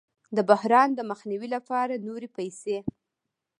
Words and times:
د 0.35 0.37
بحران 0.49 0.89
د 0.95 0.99
مخنیوي 1.09 1.47
لپاره 1.55 2.03
نورې 2.07 2.27
پیسې 2.37 2.77